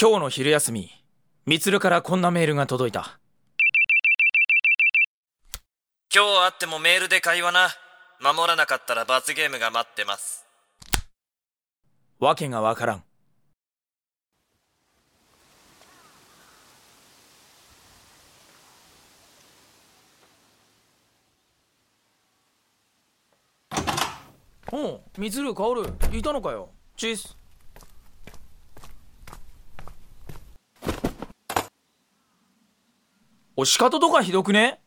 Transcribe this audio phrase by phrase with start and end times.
[0.00, 0.92] 今日の昼休み、
[1.44, 3.18] みつるからこんなメールが届いた。
[6.14, 7.68] 今日会ってもメールで会話な。
[8.20, 10.46] 守らなかったら罰ゲームが待ってます。
[12.20, 13.04] わけがわからん。
[24.70, 26.70] おう、みつる、かおる、いたのかよ。
[26.96, 27.36] チース。
[33.60, 34.78] おしかととかひどくね？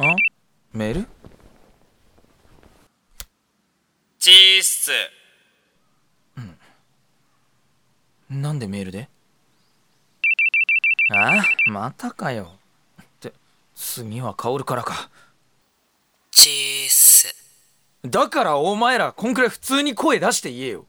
[0.00, 0.16] あ？
[0.72, 1.06] メール？
[4.18, 4.90] チーっす。
[8.30, 9.10] なんでメールで？
[11.14, 12.52] ああまたかよ。
[13.02, 13.34] って
[13.74, 15.10] 次は薫からか。
[16.30, 17.39] チース。
[18.02, 20.86] だからお前らこんくらい普通に声出して言えよ。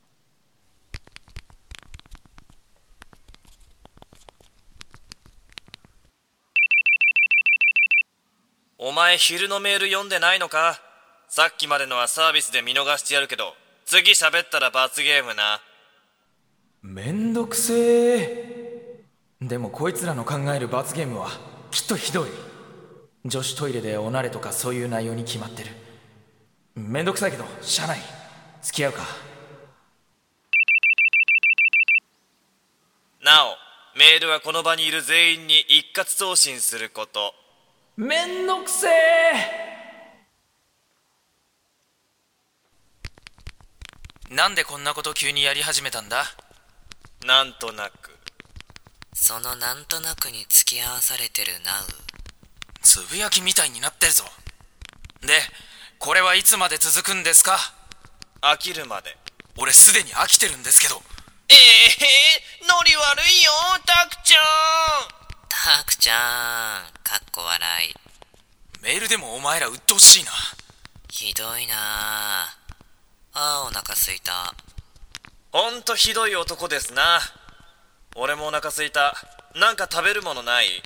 [8.78, 10.80] お前昼のメール読んでないのか？
[11.28, 13.54] さっきまでのはサービスで見逃してやるけど、
[13.86, 15.62] 次喋ったら罰ゲームな。
[16.82, 19.06] めんどくせえ。
[19.42, 21.30] でもこいつらの考える罰ゲームは
[21.72, 22.30] きっとひどい。
[23.26, 25.70] 女子トイレでおなれとかそういう内容に決まってる
[26.76, 28.00] めんどくさいけどしゃあない
[28.62, 29.04] 付き合うか
[33.24, 33.56] なお、
[33.98, 37.36] メールはこの場にいる全員に一括送信すること。
[37.96, 38.92] めんどくせえ
[44.32, 46.24] なんでこんなこと急にやり始めたんだ？
[47.26, 48.18] なんとなく。
[49.14, 51.84] そのなんとなくに付き合わされてるナウ。
[52.82, 54.24] つぶやきみたいになってるぞ
[55.22, 55.28] で
[56.04, 57.60] これはいつまで続くんですか？
[58.42, 59.16] 飽きるまで。
[59.56, 60.96] 俺すでに飽きてるんですけど
[61.48, 63.52] ええー、ノリ悪いよ、
[63.86, 64.44] タクちゃん。
[65.48, 66.92] タクちゃん。
[67.04, 67.94] かっこ笑い。
[68.82, 70.32] メールでもお前ら鬱陶しいな
[71.08, 72.58] ひどいなあ
[73.34, 74.56] あー、お腹すいた。
[75.52, 77.20] ほんとひどい男ですな。
[78.16, 79.14] 俺もお腹すいた。
[79.54, 80.82] なんか食べるものない？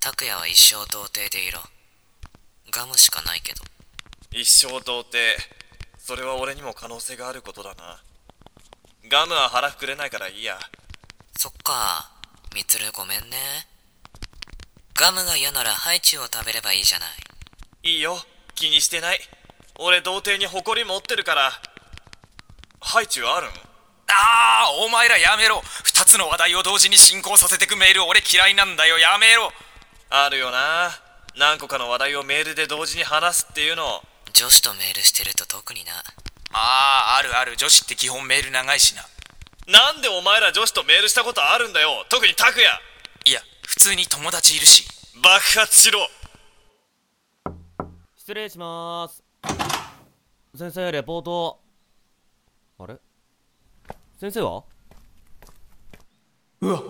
[0.00, 1.58] 拓也は一生童貞でいろ。
[2.70, 3.64] ガムしかないけど。
[4.32, 5.36] 一生童貞。
[5.98, 8.00] それは俺にも可能性があることだな。
[9.10, 10.58] ガムは腹膨れないからいいや。
[11.36, 12.10] そっか。
[12.54, 13.36] みつるごめんね。
[14.94, 17.08] ガムが嫌ならハイチュウを食べればいいじゃない。
[17.84, 18.18] いいよ。
[18.54, 19.20] 気にしてない。
[19.78, 21.52] 俺童貞に誇り持ってるから。
[22.80, 23.50] ハイチュウあるん？
[23.50, 29.52] ああお前らやめろ二つの話題を同時に進行させてくメール俺嫌いなんだよやめろ
[30.10, 30.90] あるよな。
[31.36, 34.02] 何個かの話題をメールで同時に話すっていうの。
[34.38, 35.90] 女子とメールしてると特にな。
[36.52, 37.56] あああるある。
[37.56, 39.02] 女子って基本メール長いしな。
[39.66, 42.06] なんでお前ら女子とメールしたことあるんだよ。
[42.08, 42.62] 特に拓也。
[43.26, 44.86] いや普通に友達いるし。
[45.20, 46.06] 爆発しろ。
[48.16, 49.24] 失礼します。
[50.56, 51.58] 先生レポート。
[52.78, 52.94] あれ？
[54.20, 54.62] 先生は？
[56.60, 56.82] うわ。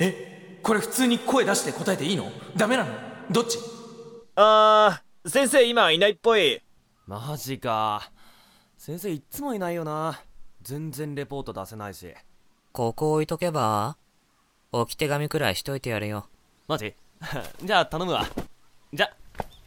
[0.00, 0.60] え？
[0.62, 2.30] これ普通に声出して答えていいの？
[2.54, 2.92] ダメなの？
[3.30, 3.58] どっち？
[4.36, 6.60] あー、先生今いないっぽい。
[7.10, 8.08] マジか。
[8.78, 10.20] 先生いっつもいないよな。
[10.62, 12.14] 全然レポート出せないし。
[12.70, 13.96] ここ置いとけば
[14.70, 16.28] 置き手紙くらいしといてやるよ。
[16.68, 16.94] マジ？
[17.64, 18.24] じゃあ頼むわ。
[18.92, 19.10] じゃ。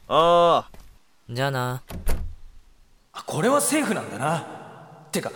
[0.08, 0.70] あ。
[1.30, 1.84] じゃあな。
[3.12, 4.48] あこれはセーフなんだな。
[5.12, 5.30] てか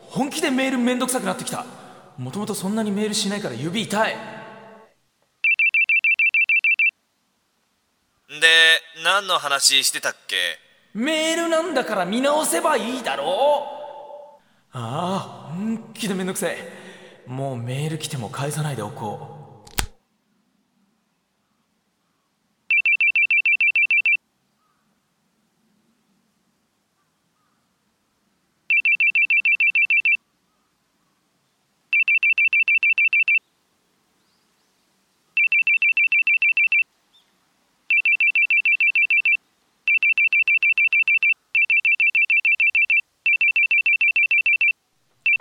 [0.00, 1.64] 本気でメールめんどくさくなってきた。
[2.18, 4.16] もともとそんなにメールしないから指痛い。
[8.28, 10.71] で、何の話してたっけ？
[10.94, 13.26] メールなんだから見直せばいいだろう。
[14.72, 16.82] ああ本気でめんどくせえ。
[17.26, 19.32] もうメール来ても返さないでおこう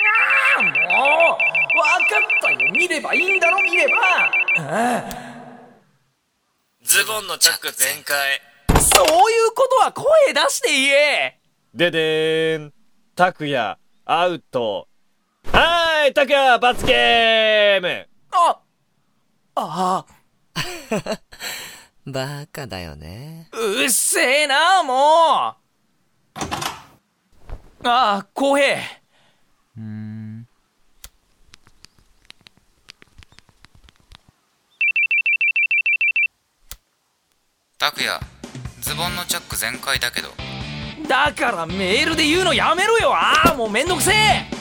[0.03, 3.93] ああもう分かったよ見ればいいんだろ見れば
[4.59, 5.03] あ
[6.83, 8.41] ズボンのチャック全開。
[8.67, 11.77] あそういうことは声出して言えー。
[11.77, 12.73] ででーん。
[13.15, 14.87] 拓也、アウト。
[15.53, 18.61] はーい、拓也、罰ゲームあ
[19.55, 20.05] あ
[22.05, 23.47] バカだよね。
[23.53, 25.57] あうっせえなもうあ
[27.83, 28.77] あ浩平
[37.81, 38.11] 拓也
[38.79, 40.29] ズボンのチャック全開だけど。
[41.07, 43.11] だからメールで言うのやめろよ。
[43.11, 44.60] ああもうめんどくせえ。